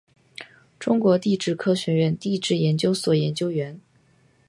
[0.79, 3.79] 中国地质科学院地质研究所研究员。